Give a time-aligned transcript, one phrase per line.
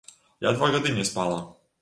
[0.45, 1.39] Я два гады не спала.